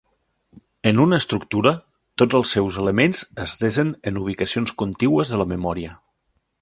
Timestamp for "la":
5.43-5.47